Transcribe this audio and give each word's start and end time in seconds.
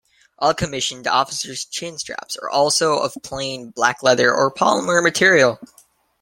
All 0.39 0.55
commissioned 0.55 1.05
officers' 1.05 1.63
chinstraps 1.63 2.35
are 2.41 2.49
also 2.49 2.97
of 2.97 3.13
plain 3.21 3.69
black 3.69 4.01
leather 4.01 4.33
or 4.33 4.51
polymer 4.51 5.03
material. 5.03 5.59